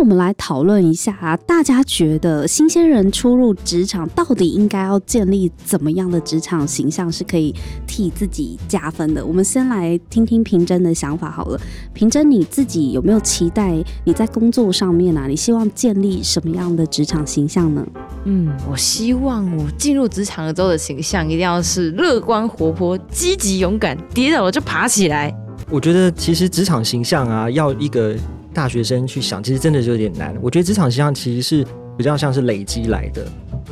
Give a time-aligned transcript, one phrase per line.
[0.00, 7.54] 我们来讨论一下，啊大家觉得新鲜人初入职场，到底应该要建立怎么样的职场形象，是可以
[7.86, 9.22] 替自己加分的？
[9.22, 11.60] 我们先来听听平真的想法好了。
[11.92, 15.26] 平真，你自己有没有期待你在工作上面啊？
[15.26, 17.86] 你希望建立什么样的职场形象呢？
[18.24, 25.30] 嗯，我希望我进入职场之后的形象一定要是乐观、活泼、积极、勇敢，跌倒了就爬起来。
[25.68, 28.16] 我觉得其实职场形象啊，要一个。
[28.52, 30.36] 大学生去想，其实真的就有点难。
[30.42, 31.64] 我觉得职场形象其实是
[31.96, 33.26] 比较像是累积来的。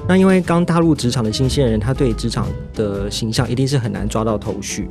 [0.06, 4.86] 那因为刚踏入职场的新鲜人，他对职场的形象一定是很难抓到头绪。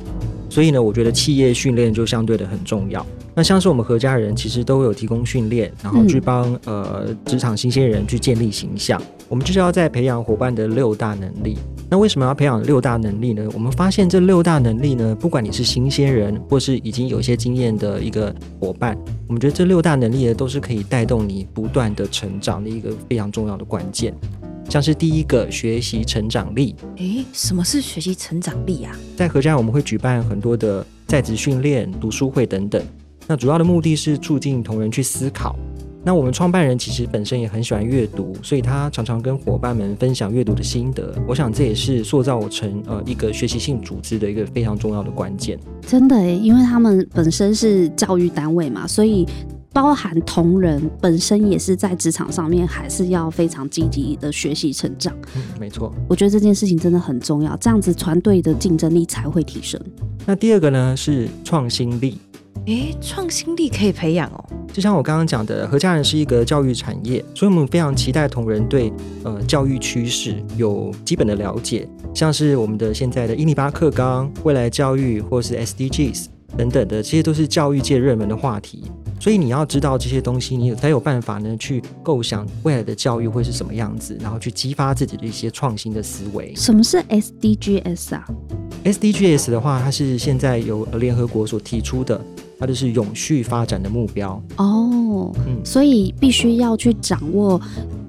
[0.50, 3.04] 所以呢，我觉得企业训练就相对的很重要。
[3.34, 9.00] 那像是我们何家人，其实都有提供训练，然后去帮呃职场新鲜人去建立形象。
[9.28, 11.56] 我们就是要在培养伙伴的六大能力。
[11.90, 13.48] 那为什么要培养六大能力呢？
[13.54, 18.94] 我们发现这六大能力呢，不管你是新鲜人，或是已经有一些经验的一个伙伴，
[19.26, 24.14] 我们觉得这六大能力呢，都是可以带动你不断的成长的一个非常重要的关键。
[24.68, 28.94] 像是第一个学习成长力，诶，什么是学习成长力啊？
[29.16, 32.82] 在合家我们会举办很多的在职训练、读书会等等，
[33.26, 35.56] 那主要的目的是促进同仁去思考。
[36.04, 41.14] 那我们创办人其实本身也很喜欢阅读，所以他常常跟伙伴们分享阅读的心得。
[41.26, 45.58] 我想这也是塑造成呃一个学习性组织的一个非常重要的关键。
[45.86, 49.26] 真的诶，因为他们本身是教育单位嘛，所以
[49.72, 55.14] 包含同仁本身也是在职场上面还是要非常积极的学习成长。
[55.36, 55.92] 嗯，没错。
[56.08, 59.78] 我觉得这件事情真的很重要，这样子团队的竞争力才会提升。
[60.24, 62.18] 那第二个呢是创新力。
[62.68, 64.44] 诶，创新力可以培养哦。
[64.74, 68.92] 就像我刚刚讲的，何家人是一个教育产业，所以我们非常期待同仁对
[69.24, 76.26] 呃教育趋势有基本的了解，像是我们的现在的伊尼巴克纲、未来教育或是 SDGs
[76.58, 78.84] 等等的，这些都是教育界热门的话题。
[79.18, 86.54] 所以你要知道这些东西，你才有办法呢去构想未来的教育会是什么样子，然后去激发自己的一些创新的思维。
[86.54, 88.26] 什么是 SDGs 啊
[88.92, 92.20] ？SDGs 的话，它是现在由联合国所提出的。
[92.60, 97.60] 它就是永续发展的目标哦，嗯，所以必须要去掌握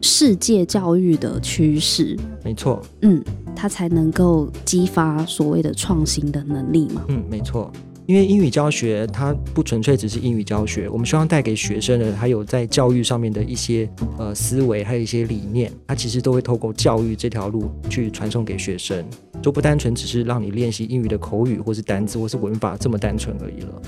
[0.02, 3.24] 世界教育的趋势，没错，嗯，
[3.56, 7.72] 它才能够激发所谓的创新的能力嘛，嗯，没错，
[8.10, 13.88] 因为英语教学它不纯粹只是英语教学，我们希望带给学生的还有在教育上面的一些
[14.18, 19.06] 呃思维，还有一些理念，它其实都会透过教育这条路去传送给学生，
[19.44, 23.80] 就不单纯只是让你练习英语的口语或是单词或是文法这么单纯而已了。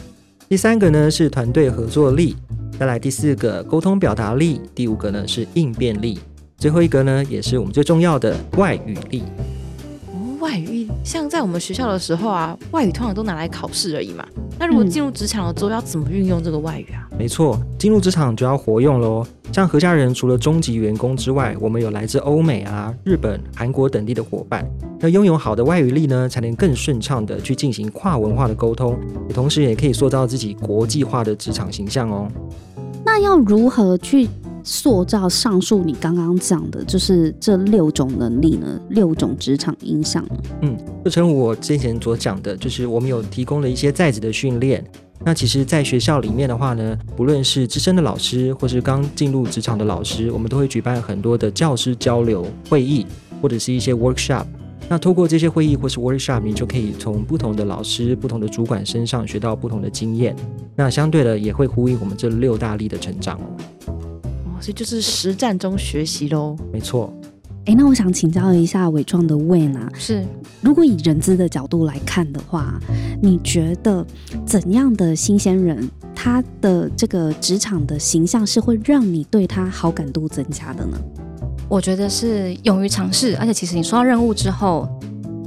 [0.48, 2.36] 第三个呢是团队合作力，
[2.78, 6.20] 再来第四个沟通表达力，第五个呢是应变力，
[6.60, 9.24] 最后一个呢也是我们最重要的外语力。
[10.41, 14.25] 外语像在我们学校的时候啊，外语通常都拿来考试而已嘛。
[14.59, 17.07] 那如果进入职场了之后，要怎么运用这个外语啊？
[17.18, 19.25] 没错，进入职场就要活用喽。
[19.53, 24.66] 像何家人除了中级员工之外，我们有来自欧美啊、日本、韩国等地的伙伴。
[25.01, 28.97] 要拥有好的外语力呢，才能更顺畅的去进行跨文化的沟通，
[29.34, 32.28] 同时也可以塑造自己国际化的职场形象哦。
[33.06, 34.28] 那要如何去？
[34.64, 40.26] 塑造上述你刚刚讲的，就是这六种能力呢，六种职场影响。
[40.62, 44.84] 嗯，就成我之前所讲的，就是我们有提供了一些在职的训练。
[45.24, 53.06] 那其实，在学校里面的话呢，不论是资深的老师，或是刚进入职场的老师，我们都会举办很多的教师交流会议，
[53.40, 54.46] 或者是一些 workshop。
[54.90, 60.36] 那透过这些会议或是 workshop，你就可以从不同的老师、不同的主管身上学到不同的经验。
[60.76, 63.40] 那相对的，也会呼应我们这六大力的成长。
[64.62, 67.12] 所以就是实战中学习喽，没错。
[67.66, 70.24] 哎，那我想请教一下伟创的 Wayne 啊，是
[70.62, 72.80] 如果以人资的角度来看的话，
[73.22, 74.06] 你觉得
[74.46, 80.98] 怎样的新鲜人，他的这个职场的形象是会让你对他好感度增加的呢？
[81.69, 84.90] 我觉得是勇于尝试，而且其实你收到任务之后，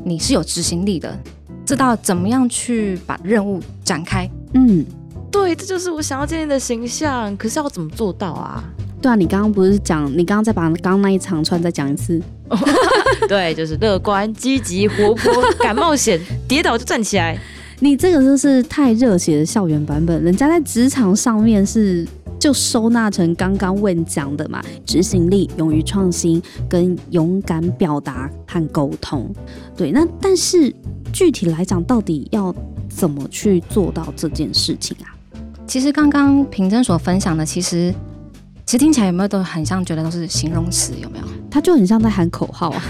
[0.05, 1.19] 你是有执行力的，
[1.67, 4.31] 知道怎么样去把任务展开。
[4.55, 4.85] 嗯，
[5.33, 7.37] 对，这就是我想要建立的形象。
[7.37, 8.63] 可是要怎么做到啊？
[9.05, 12.19] 对啊，你刚刚不是讲，你刚刚再把刚刚那一长串再讲一次。
[13.29, 16.19] 对，就是乐观、积极、活泼、敢冒险，
[16.49, 17.39] 跌倒就站起来。
[17.81, 22.07] 你这个就是太热血的校园版本，人家在职场上面是。
[22.37, 29.33] 就收纳成刚刚问讲的嘛，执行力、勇于创新跟勇敢表达和沟通。
[29.75, 30.71] 对，那但是
[31.11, 32.55] 具体来讲，到底要
[32.87, 35.09] 怎么去做到这件事情啊？
[35.67, 37.97] 其实刚刚平真所分享的，其实其
[38.75, 41.25] 实听起来有没有都很像，觉得都是形容词，有没有？
[41.51, 42.83] 他就很像在喊口号啊！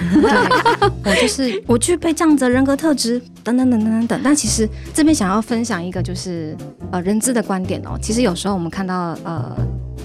[1.05, 4.21] 对，我就是我具备这样子的人格特质，等等等等等等。
[4.25, 6.57] 但其实这边想要分享一个就是
[6.91, 7.99] 呃人资的观点哦。
[8.01, 9.55] 其实有时候我们看到呃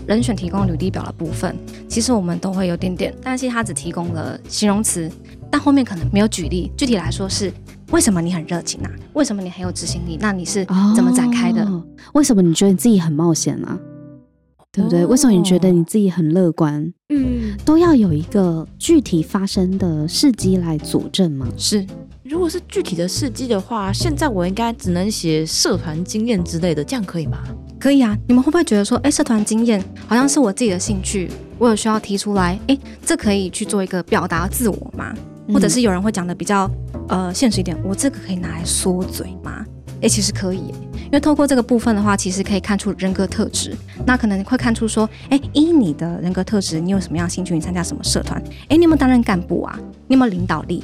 [0.05, 1.55] 人选提供履历表的部分，
[1.87, 5.09] 其实我们都会有点点担心他只提供了形容词，
[5.49, 6.69] 但后面可能没有举例。
[6.75, 7.49] 具体来说是
[7.91, 8.91] 为什么你很热情啊？
[9.13, 10.17] 为什么你很有执行力？
[10.19, 11.65] 那你是怎么展开的？
[12.11, 13.79] 为什么你觉得你自己很冒险啊？
[14.71, 15.05] 对不对？
[15.05, 16.93] 为什么你觉得你自己很乐观？
[17.09, 21.47] 嗯，都要有一个具体发生的事迹来佐证吗？
[21.57, 21.85] 是，
[22.23, 27.39] 如果是具体的事迹的话，现在我应该只能写社团经验之类的，这样可以吗？
[27.79, 28.15] 可以啊。
[28.27, 32.59] 你们会不会觉得说，哎，社团经验好像是我自己的兴趣，我有需要提出来？
[32.67, 35.13] 哎，这可以去做一个表达自我吗？
[35.51, 36.69] 或者是有人会讲的比较
[37.07, 39.65] 呃现实一点，我这个可以拿来缩嘴吗？
[40.01, 40.71] 哎，其实可以，
[41.09, 43.75] 因为透过这个部分的话，其实可以看出人格特质。
[44.05, 47.55] 那可能会看出说，哎，依你的人格特质，你有什么样兴趣？
[47.55, 48.39] 你参加什么社团？
[48.67, 49.75] 哎，你有没有担任干部啊？
[50.07, 50.83] 你有没有领导力？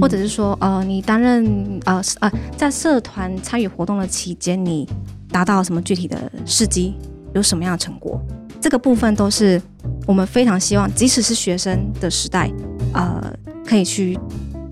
[0.00, 4.88] 或者是说，呃，你担任呃呃，在社团参与活动的期间，你
[5.30, 6.96] 达到什么具体的事迹？
[7.32, 8.20] 有什么样的成果？
[8.60, 9.62] 这个部分都是
[10.04, 12.50] 我们非常希望，即使是学生的时代，
[12.92, 13.32] 呃，
[13.64, 14.18] 可以去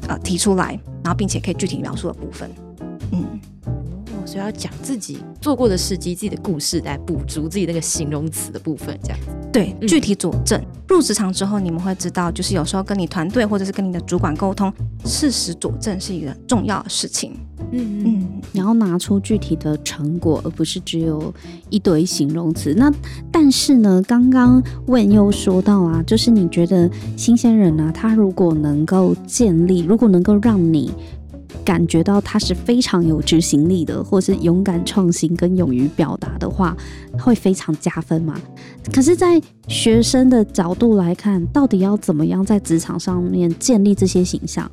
[0.08, 2.50] 呃提出来，然后并且可以具体描述的部分。
[4.36, 10.62] 嗯，所以要讲自己做过的事迹、自己的故事来补足自己那个形容词的部分，这样子对，具体佐证。
[10.88, 14.72] 入职场之后，你们会知道，就是有时候跟你团队或者是跟你的主管沟通，
[15.04, 17.32] 事实佐证是一个重要的事情。
[17.72, 21.34] 嗯嗯，你要拿出具体的成果，而不是只有
[21.70, 22.72] 一堆形容词。
[22.74, 22.92] 那
[23.32, 30.92] 但是呢，刚刚问又说到啊，就是你觉得新鲜人呢，他如果能够建立，如果能够让你。
[31.66, 36.76] 感觉到他是非常有执行力的，或是勇敢创新跟勇于表达的话，
[37.18, 38.40] 会非常加分嘛？
[38.92, 44.70] 可是，在学生的角度来看，到底要怎么样在职场上面建立这些形象？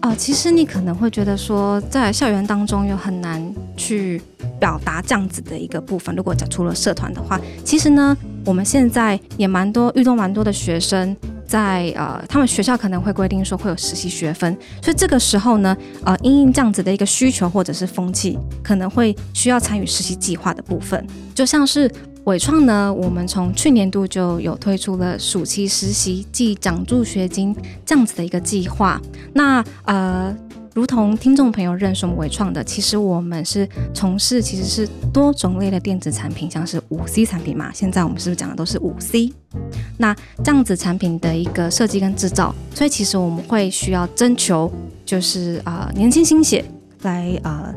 [0.00, 4.20] 啊，其实你可能会觉得说，在校园当中又很难去
[4.58, 6.16] 表达这样子的一个部分。
[6.16, 11.16] 如果讲除了社团的话，其实呢，我们现在也蛮多遇到蛮多的学生。
[11.50, 21.04] 在呃，他们学校可能会规定说会有实习学分，所以这个时候呢，呃，因应这样子的一个需求或者是风气，可能会需要参与实习计划的部分。
[21.34, 21.90] 就像是
[22.22, 27.52] 伟创呢，我们从去年度就有推出了暑期实习即奖助学金
[27.84, 29.00] 这样子的一个计划。
[29.34, 30.32] 那呃。
[30.80, 37.70] 如同听众朋友认识我们伟创的，其实我们是从事其实是多种类的电子产品，像是五 C 产品嘛。
[37.70, 39.30] 现在我们是不是讲的都是五 C？
[39.98, 44.72] 那这样子产品的一个设计跟制造，所以其实我们会需要征求，
[45.04, 46.64] 就是啊年轻新血
[47.02, 47.70] 来啊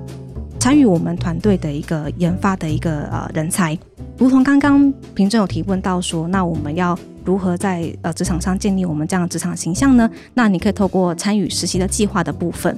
[0.58, 3.78] 参与我们团队的一个研发的一个呃人才。
[4.18, 10.10] 如同刚刚平正有提问到说，那我们要如何在呃职场上建立我们这样的职场形象呢？
[10.34, 12.78] 那你可以透过参与实习的计划的部分。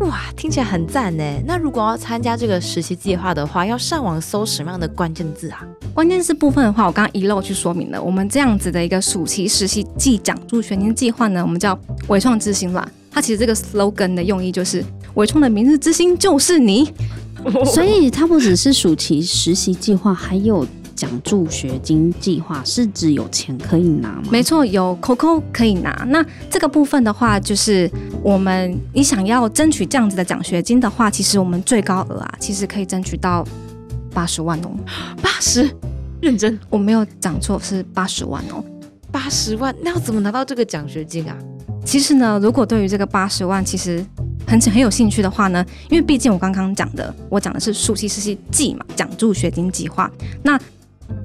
[0.00, 1.24] 哇，听起来很赞呢。
[1.46, 5.66] 那如果要参加这个实习计划的话，要上网搜什么样的关键字啊？
[5.94, 8.02] 关键字部分的话，我刚刚遗漏去说明了。
[8.02, 11.78] 我们这样子的一个暑期实习季奖助学年计划呢，我们叫
[12.08, 12.86] 伟创之星啦。
[13.10, 16.92] 它其实这个 slogan 的用意就是伟创的明日之星就是你。
[17.64, 24.22] 所以它不只是暑期实习计划，还有奖助学金计划，是指有钱可以拿吗？
[24.30, 26.04] 没错，有 COCO 可以拿。
[26.08, 27.88] 那这个部分的话，就是
[28.22, 33.46] 我们你想要争取这样子的奖学金的话，其实我们最高额啊，其实可以争取到
[34.12, 34.70] 八十万哦。
[35.22, 35.70] 八十，
[36.20, 38.64] 认真，我没有讲错，是八十万哦。
[39.12, 41.36] 八十万，那要怎么拿到这个奖学金啊？
[41.84, 44.04] 其实呢，如果对于这个八十万，其实。
[44.48, 50.08] 很很有兴趣的话呢，因为毕竟我刚刚讲的，我讲的是暑期实习季嘛，奖助学金计划，
[50.44, 50.56] 那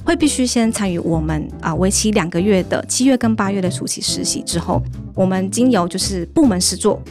[0.05, 4.81] 会必须先参与我们啊为期两个月的七月跟八月的暑期实习之后，
[5.15, 7.01] 我们经由就是部门试做，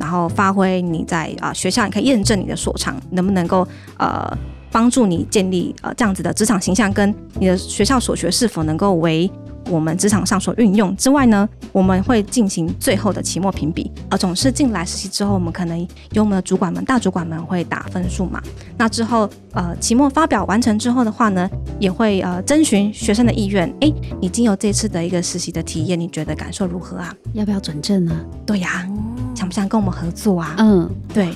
[0.00, 3.66] 然后发挥你在啊学校，你可以验证你的所长，能不能够
[3.98, 4.36] 呃
[4.70, 9.30] 帮助你建立呃这样子的职场形象，跟你的学校所学是否能够为。
[9.72, 13.90] 我们职场上所运用之外呢，我们会进行最后的期末评比。
[14.10, 15.80] 而总是进来实习之后，我们可能
[16.12, 18.40] 由我们的主管们、大主管们会打分数嘛。
[18.76, 21.48] 那之后，呃，期末发表完成之后的话呢，
[21.80, 23.66] 也会呃征询学生的意愿。
[23.80, 27.14] 哎，你经由这次的一个实习的体验，你觉得感受如何啊？
[27.32, 28.14] 要不要转正呢？
[28.44, 28.86] 对呀，
[29.34, 30.54] 想不想跟我们合作啊？
[30.58, 31.32] 嗯，对。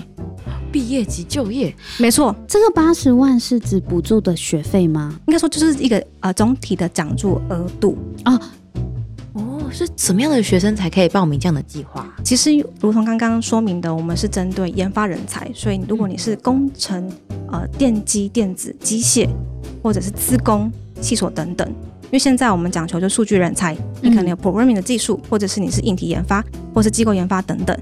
[0.76, 5.18] 毕业及就业，没错，这个八十万是指补助的学费吗？
[5.26, 8.38] 应该说就是一个呃总体的奖助额度啊。
[9.32, 12.06] 哦，是什么样的学生才可以报名这样的计划？
[12.22, 17.10] 其实如同刚刚说明的，我们是针对研发人才，所以如果你是工程、
[17.50, 19.26] 呃电机、电子、机械，
[19.82, 27.74] 或者是资工、系所等等，因为现在我们讲求就数据人才，你可能有 programming 的技术，或者是你是硬体研发，或是机构研发等等。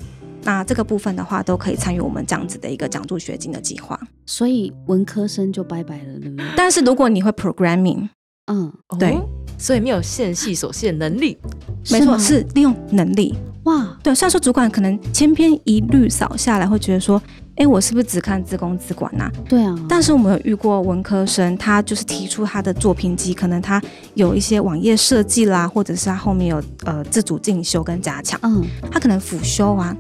[0.44, 3.98] 那这个部分的话，都可以参与我们这样子的一个奖助学金的计划。
[4.26, 6.46] 所以文科生就拜拜了，对不对？
[6.56, 8.08] 但是如果你会 programming，
[8.46, 9.12] 嗯，对。
[9.14, 11.38] 哦所以没有限系所限能力。
[11.92, 13.32] 没错，是利用能力。
[13.62, 17.22] 哇，对，虽然说主管可能千篇一律扫下来，会觉得说，
[17.54, 23.80] 哎，我是不是只看自工自管呐、对啊，但是我们有遇过文科生，他就是提出他的作品集，可能他
[24.14, 29.96] 有一些网页设计啦，或者是他后面有呃自主进修跟加强，嗯，他可能辅修啊，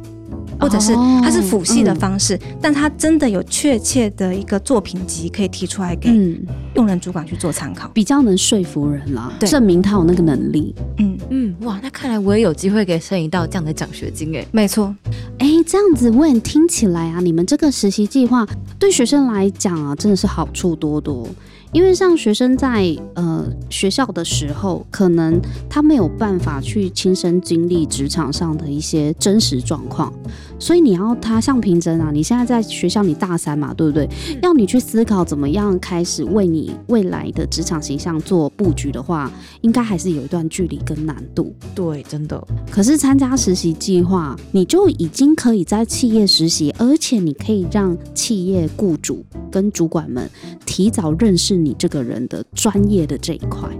[0.60, 6.44] 或者是哦他是辅系的嗯方式，但他真的有确切的一个作品集可以提出来给嗯，
[6.74, 7.88] 用人主管去做参考。
[7.94, 10.74] 比较能说服人啦，对证明他有那个能力。
[10.98, 14.46] 嗯，嗯，哇，那看来我也有机会可以申请到这样的奖学金诶。
[14.52, 14.94] 没错，
[15.38, 18.46] 哎，这样子问听起来啊，你们这个实习计划
[18.78, 21.26] 对学生来讲啊，真的是好处多多。
[21.72, 30.12] 因为像学生在呃学校的时候，可能他没有办法去亲身经历职场上的一些真实状况，
[30.56, 34.08] 所以你要他像平真啊，你现在在学校你大三嘛，对不对？
[34.40, 39.28] 要你去思考怎么样开始为你未来的职场形象做布局的话，
[39.62, 41.52] 应该还是有一段距离跟难度。
[41.74, 42.40] 对，真的。
[42.70, 50.28] 可是参加实习计划，你就已经可以你在企业实习，而且你可以让企业雇主跟主管们
[50.66, 53.70] 提早认识你这个人的专业的这一块。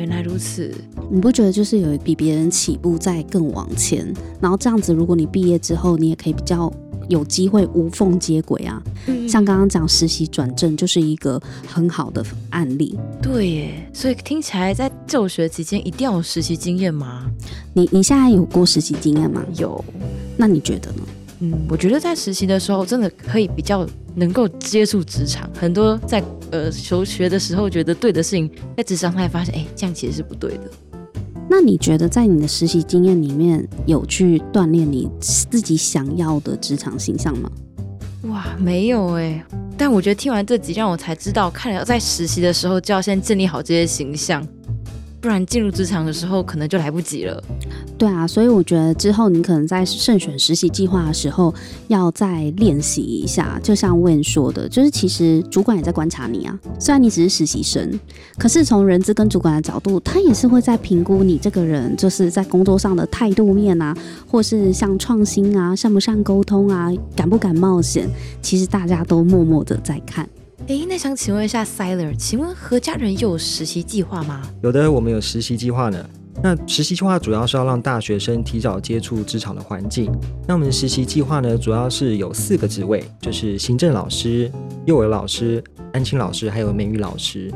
[0.00, 0.74] 哦，原来如此。
[1.10, 4.06] 你不觉得就是有比别人起步在更往前？
[4.40, 6.72] 然后这样子，如果你毕业之后，你也可以比较
[7.08, 8.82] 有机会无缝接轨啊。
[9.06, 12.98] 嗯像刚刚讲实习转正，就是一个很好的案例。
[13.20, 17.30] 对耶，所以听起来在就学期间一定要有实习经验吗？
[17.74, 19.44] 你你现在有过实习经验吗？
[19.56, 19.84] 有。
[20.36, 21.02] 那你觉得呢？
[21.40, 25.50] 嗯，我觉得在实习的时候，真的可以比较能够接触职场。
[25.54, 30.70] 很多在呃求学的时候觉得对的事情，在职场上才发现，哎，这样其实是不对的。
[31.48, 37.50] 那你觉得在你的实习经验里面，有去锻炼你自己想要的职场形象吗？
[38.24, 39.44] 哇，没有哎。
[39.76, 44.46] 但我觉得听完这集，让我才知道，看来要在实习的时候就要先建立好这些形象，
[45.20, 47.42] 不然进入职场的时候可能就来不及了。
[47.98, 51.54] 对啊，所以我觉得之后你可能在慎选实习计划的时候，
[51.88, 53.60] 要再练习一下。
[53.62, 56.58] 就像 Wen 说的，就是其实主管也在观察你啊。
[56.78, 58.00] 虽然你只是实习生，
[58.38, 63.94] 可是从人资跟主管的角度，他也是会在评估你这个人，就是在工作上的态度面啊，
[64.26, 68.08] 或是像创新啊、善不善沟通啊、敢不敢冒险。
[68.40, 70.26] 其实大家都默默的在看。
[70.68, 74.42] 哎，那想请问一下 Siler，请问何家人有实习计划吗？
[74.62, 76.08] 有的，我们有实习计划呢。
[76.42, 80.10] 那实习计划主要是要让大学生提早接触职场的环境。
[80.46, 84.50] 那我们的实习计划呢，主要是有四个职位，就是行政老师、
[84.86, 85.62] 幼儿老师、
[85.92, 87.52] 安亲老师，还有美语老师。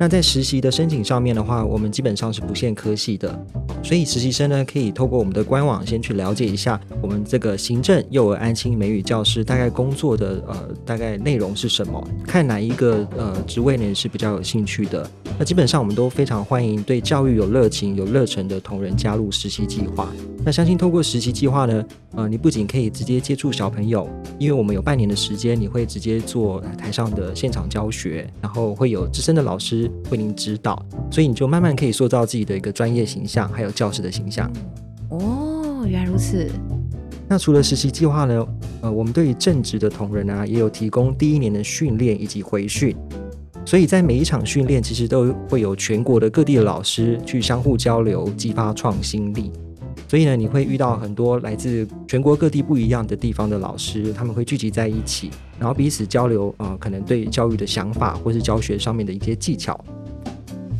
[0.00, 3.44] 那在实习的申请上面的话，我们基本上是不限科系的，
[3.82, 15.10] 所以实习生呢可以透过我们的官网先去了解一下我们这个行政、幼儿、安心、美语教师大概工作的呃大概内容是什么，看哪一个呃职位呢是比较有兴趣的。
[15.36, 20.08] 那基本上我们都非常欢迎对教育有热情、有热忱的同仁加入实习计划。
[20.44, 34.50] 那相信透过实习计划呢，呃，你不仅可以直接接触小朋友，因为我们有半年的时间，你会直接做台上的现场教学，然后会有资深的老师为您指导，所以你就慢慢可以塑造自己的一个专业形象，还有教师的形象。
[35.10, 36.50] 哦，原来如此。
[37.28, 38.46] 那除了实习计划呢，
[38.80, 42.96] 呃，我们对于正职的同仁啊，也有提供第一年的训练以及回训。
[43.66, 49.52] 所以在每一场训练，其实都会有全国的各地的老师去相互交流，激发创新力。
[50.08, 59.78] 所以呢，你会遇到很多来自全国各地不一样的地方的老师，他们会聚集在一起，然后彼此交流，呃，可能对教育的想法或是教学上面的一些技巧。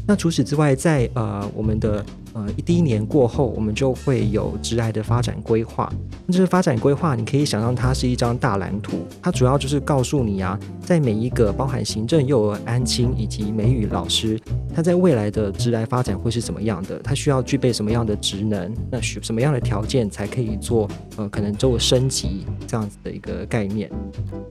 [0.07, 2.05] 那除此之外，在呃我们的
[2.39, 5.93] 呃第一年过后，我们就会有职涯的发展规划。
[6.27, 14.39] 那这个发展规划，你可以想象它是一张大蓝图，它主要就是告诉你啊，在每一个包含行政、幼儿、安亲以及美语老师，
[14.75, 16.99] 他在未来的职涯发展会是怎么样的？
[17.01, 18.73] 他需要具备什么样的职能？
[18.91, 23.91] 那需什么样的条件才可以做呃可能做升级这样子的一个概念？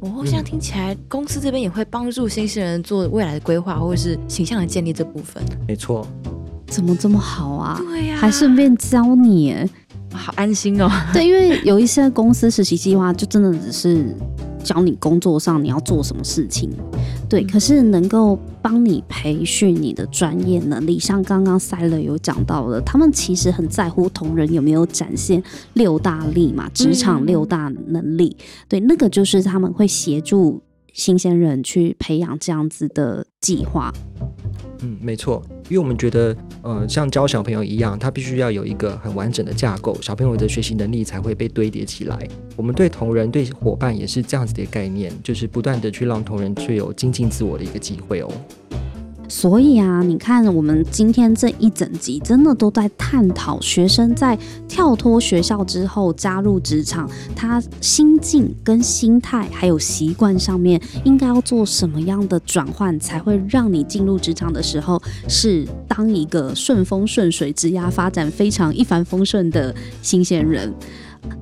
[0.01, 5.43] 哦，这样听起来，公司这边也会帮助新鲜人做未来的规划，或者是形象的建立这部分。
[5.67, 6.05] 没错。
[6.67, 7.81] 怎么这么好啊？
[7.89, 9.69] 对呀、还顺便教你耶，
[10.11, 10.89] 好安心哦。
[11.13, 14.15] 对，因为有一些公司实习计划就真的只是
[14.63, 16.69] 教你工作上你要做什么事情，
[17.29, 25.41] 对，可是能够帮你培训你的专业能力，像刚刚塞勒有讲到的，他们其实很在乎同仁有没有展现
[25.73, 28.35] 六大力嘛，职场六大能力，
[28.67, 30.61] 对，那个就是他们会协助
[30.93, 33.93] 新鲜人去培养这样子的计划。
[34.81, 42.17] 嗯，没错，因为我们觉得，呃，像教小朋友一样，他必须要有一个很完整的架构，小朋友的学习能力才会被堆叠起来。
[42.55, 48.31] 我们对同仁、对伙伴也是这样子的概念，就是不断的去让同仁具有精进自我的一个机会哦。
[49.27, 70.73] 所以啊，你看我们今天这一整集，真的都在探讨学生在跳脱学校之后加入职场，他心境跟心态还有习惯上面，应该要做什么样的转换，才会让你进入职场的时候是当一个顺风顺水、职涯发展非常一帆风顺的新鲜人。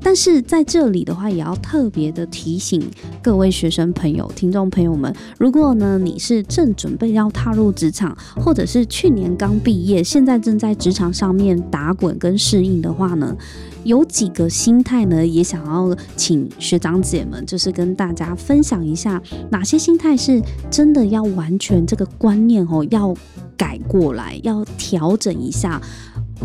[0.01, 2.81] 但是在这里的话，也要特别的提醒
[3.21, 13.35] 各位学生朋友、听众朋友们，如果呢你是正准备要踏入职场，或者是去年刚毕业，现在正在职场上面打滚跟适应的话呢，
[13.83, 23.13] 有几个心态呢，也想要请学长姐们，就是跟大家分享一下，哪些心态是真的要完全这个观念哦，要
[23.57, 25.81] 改过来，要调整一下，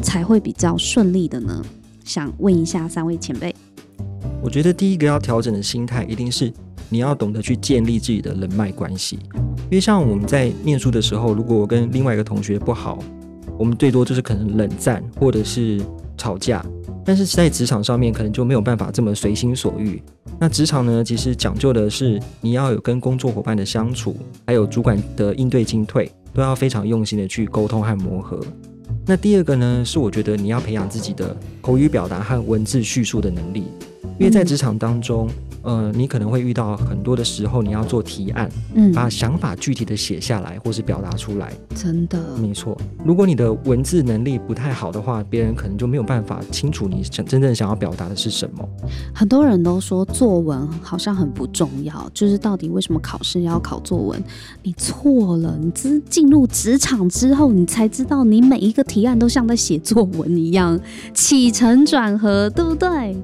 [0.02, 1.62] 才会比较顺利的呢？
[2.04, 3.54] 想问一下三位前辈，
[4.42, 6.52] 我觉得第一个要调整的心态，一定是
[6.88, 9.18] 你要懂得去建立自己的人脉关系。
[9.64, 12.98] 因为像我们在念书的时候，如果我跟另外一个同学不好，
[13.58, 15.80] 我们最多就是可能冷战或者是
[16.16, 16.64] 吵架。
[17.04, 20.02] 但是在职场上面，可能就没有办法这么随心所欲。
[20.38, 24.16] 那职场呢，其实讲究的是你要有跟工作伙伴的相处，
[24.46, 28.38] 还有主管的应对进退，都要非常用心的去沟通和磨合。
[29.10, 33.64] 那第二个呢，是我觉得你要培养自己的口语表达和文字叙述的能力，
[34.18, 35.28] 因为在职场当中。
[35.62, 41.52] 呃，你可能会遇到很多的时候，你要做提案，嗯，把想法具体的写下来，或是表达出来。
[41.74, 42.74] 真的，没错。
[43.04, 48.66] 如果你的文字能力不太好的话，别人可能就没有办法清楚你想真正想要表达的是什么。
[49.14, 54.24] 很多人都说作文好像很不重要，就是到底为什么考试要考作文？
[54.62, 60.80] 你错了，你只进入职场之后，你才知道你每一个提案都像在写作文一样，
[61.12, 63.14] 起承转合，对不对？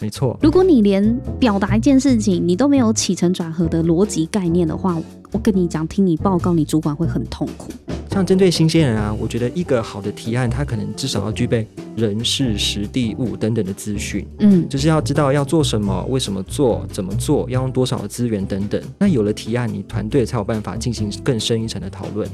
[0.00, 4.96] 没错，如果你连表达一件事情你都没有起承转合的逻辑概念的话，
[5.32, 7.70] 我跟你讲，听你报告，你主管会很痛苦。
[8.10, 18.80] 像针对新鲜人啊，我觉得一个好的提案，他可能至少要具备人事、实地、物等等的资讯，嗯，就是要知道要做什么、为什么做、怎么做、要用多少的资源等等。
[18.98, 22.28] 那有了提案，你团队才有办法进行更深一层的讨论。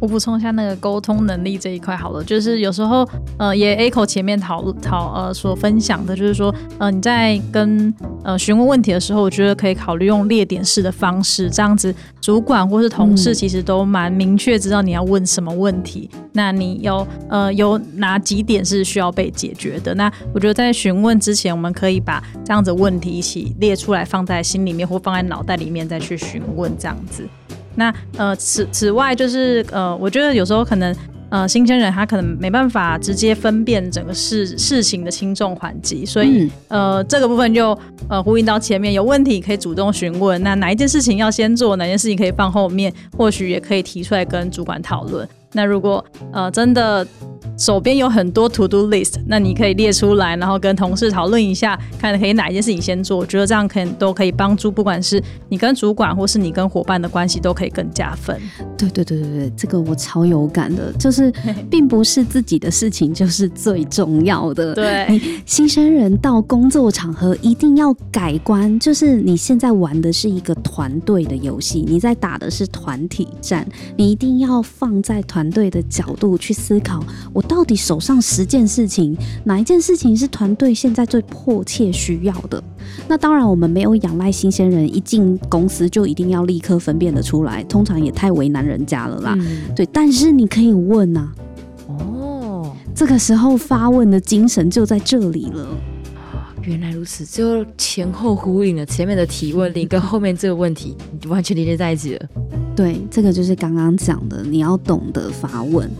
[0.00, 19.94] 我补充一下那个沟通能力这一块好了，就是有时候呃也 echo 前面讨讨呃所分享的，就是说呃你在跟呃询问问题的时候，我觉得可以考虑用列点式的方式，这样子主管或是同事其实都蛮明确知道你要问什么问题，那你有呃有哪几点是需要被解决的？
[19.94, 27.26] 那我觉得在询问之前，我们可以把这样子问题一起列出来，放在心里面或放在脑袋里面再去询问这样子。
[27.76, 30.94] 那呃，此此外就是呃，我觉得有时候可能
[31.30, 37.76] 呃，新鲜人他可能没办法直接分辨整个事事情的轻重缓急，所以呃，这个部分就
[38.08, 45.28] 呃呼应到前面有问题可以主动询问，那哪一件事情要先做，哪件事情可以放后面，或许也可以提出来跟主管讨论。
[45.52, 47.06] 那如果呃真的。
[47.56, 53.18] 手边有很多 to do list，那你可以列出来，然后跟同事讨论一下，看可以哪一件事情先做。
[53.18, 58.36] 我觉得这样可能都可以帮助，不管是你跟主管，或是你跟伙伴的关系，都可以更加分。
[58.76, 61.32] 对对对对对，这个我超有感的，就是
[61.70, 64.74] 并不是自己的事情就是最重要的。
[64.74, 77.04] 对，新生人到工作场合一定要改观，就是你现在玩的是一个团队的游戏，你在打的是团体战，你一定要放在团队的角度去思考。
[77.32, 82.62] 我到底手上十件事情，哪一件事情是团队现在最迫切需要的？
[83.08, 89.38] 那当然，我们没有仰赖新鲜人一进公司就一定要立刻分辨得出来，通常也太为难人家了啦。
[89.74, 91.32] 对，但是你可以问呐。
[91.88, 95.66] 哦，这个时候发问的精神就在这里了。
[96.62, 100.96] 原来如此，就前后呼应了前面的提问力跟后面这个问题
[101.28, 102.26] 完全连接在一起了。
[102.74, 105.90] 对，这个就是刚刚讲的，你要懂得发问。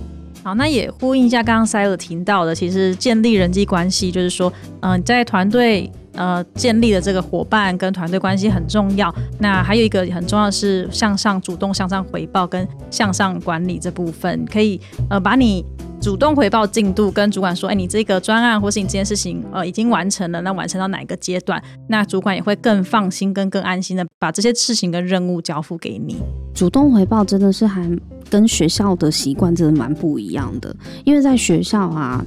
[0.45, 9.13] 好，那也呼应一下刚刚塞尔提到的，其实建立人际关系，就是说，嗯，在团队呃建立的这个伙伴跟团队关系很重要。
[9.39, 14.79] 那还有一个很重要的是向上主动向上回报跟向上管理这部分，可以
[15.09, 15.65] 呃把你。
[16.01, 26.19] 主动回报进度，跟主管说，哎，你这个专案或是你这件事情，呃，已经完成了，那完成到哪一个阶段，那主管也会更放心、跟更安心的把这些事情跟任务交付给你。
[26.53, 27.91] 主动回报真的是还
[28.31, 32.25] 跟学校的习惯真的蛮不一样的，因为在学校啊。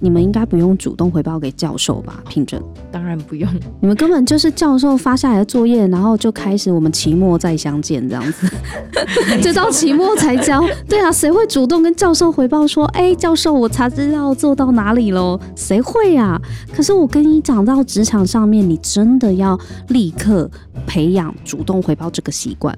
[0.00, 2.22] 你们应该不用主动回报给教授吧？
[2.28, 3.48] 聘正，当然不用。
[3.80, 8.46] 你们根本就是教授发下来的作业，然后就开始我们期末再相见这样子，
[9.40, 10.62] 就到期末才交。
[10.86, 15.40] 对啊，谁会主动跟教授回报说，哎，教授，我查资料做到哪里喽？
[15.56, 16.38] 谁会啊？
[16.76, 20.50] 可是我跟你讲到职场上面，你真的要立刻
[20.86, 22.76] 培养主动回报这个习惯。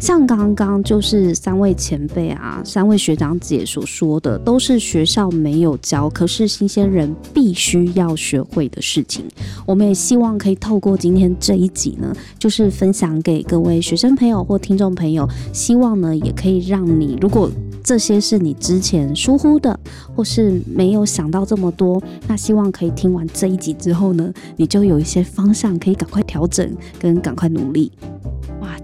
[0.00, 6.46] 像刚刚就是三位前辈啊，三位学长姐所说的，都是学校没有教，可是。
[6.56, 9.22] 新鲜人必须要学会的事情，
[9.66, 17.50] 我们也希望可以透过今天这一集呢，就是分享给各位学生朋友或听众朋友，希望呢也可以让你，如果
[17.84, 19.78] 这些是你之前疏忽的，
[20.14, 27.92] 或是没有想到这么多，那希望可以听完这一集之后呢，你就有一些方向可以赶快调整跟赶快努力。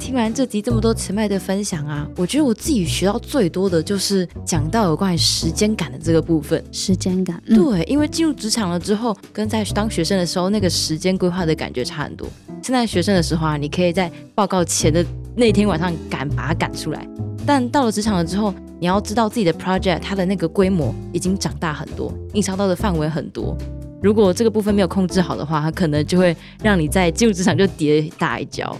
[0.03, 6.62] 哇，听完这集这么多前辈的分享啊，我觉得我自己学到最多的就是讲到有关于时间感的这个部分。
[6.73, 12.27] 时间感，对，因为进入职场了之后，跟在当学生的时候那个时间规划的感觉差很多。
[12.62, 15.05] 现在学生的时候啊，你可以在报告前的
[15.37, 17.07] 那天晚上赶把它赶出来，
[17.47, 23.57] 但到了职场了之后，你要知道自己的 project 它的那个规模已经长大很多，影响到的范围很多。
[24.03, 28.77] 如果这个部分没有控制好的话，它可能就会让你在进入职场就跌大一跤。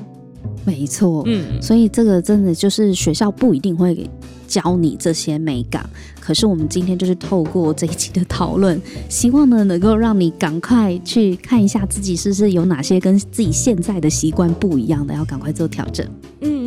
[0.65, 4.09] 没错，嗯，所以这个真的就是学校不一定会
[4.47, 5.89] 教你这些美感，
[6.21, 16.07] 可是我们今天就是透过这一期的讨论，希望呢能够让你赶快去看一下自己是不是有哪些跟自己现在的习惯不一样的，要赶快做调整。
[16.41, 16.62] 嗯。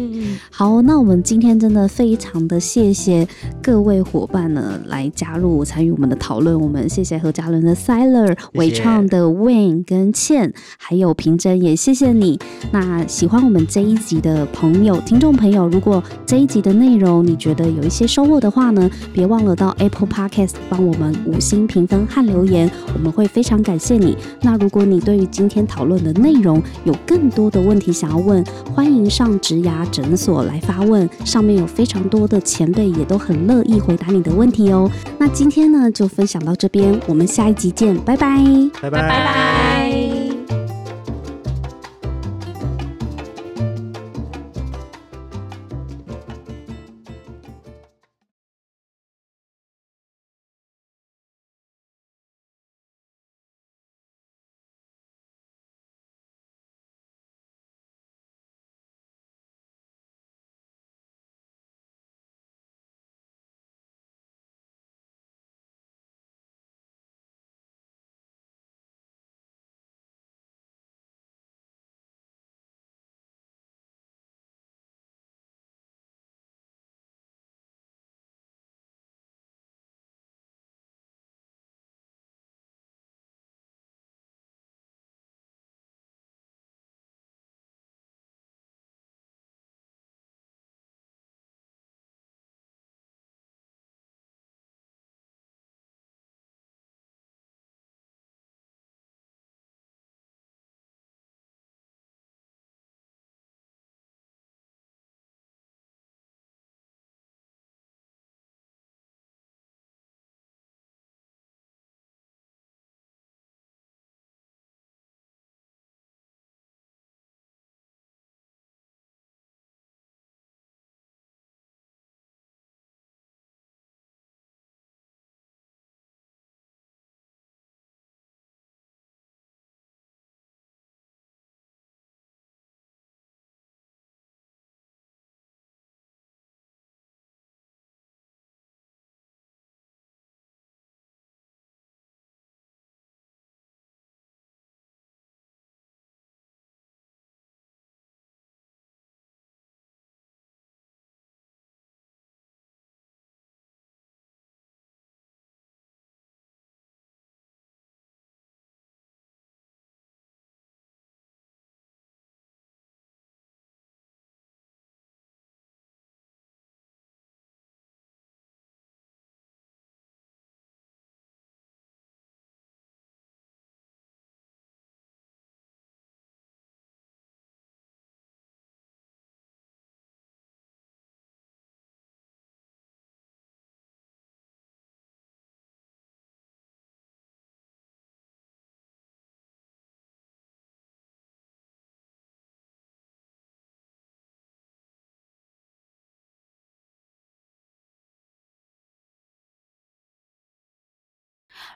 [0.50, 3.28] 好，那我们今天真的非常的谢谢
[3.62, 6.60] 各位伙伴呢，来加入参与我们的讨论。
[6.60, 12.40] 我们谢谢何嘉伦的 s i l e r 伟创的 Win 跟倩，还有平真，也谢谢你。
[12.72, 24.18] 那喜欢我们这一集的朋友、听众朋友，如果这一集的内容你觉得有一些收获的话呢，别忘了到 Apple Podcast 帮我们五星评分和留言，我们会非常感谢你。
[24.42, 28.44] 那如果你对于今天讨论的内容有更多的问题想要问，
[28.74, 30.25] 欢迎上植牙诊所。
[30.26, 34.90] 所来发问，上面有非常多的前辈，也都很乐意回答你的问题哦。
[35.20, 38.44] 那今天呢，就分享到这边，我们下一集见，拜拜，
[38.82, 39.55] 拜拜，拜拜。